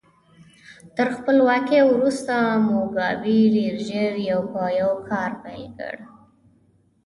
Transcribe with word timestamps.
تر 0.95 1.07
خپلواکۍ 1.17 1.79
وروسته 1.91 2.33
موګابي 2.67 3.39
ډېر 3.55 3.73
ژر 3.87 4.13
یو 4.29 4.41
په 4.53 4.61
یو 4.81 4.91
کار 5.09 5.31
پیل 5.43 5.63
کړ. 5.77 5.93